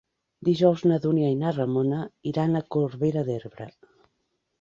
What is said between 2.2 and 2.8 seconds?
iran a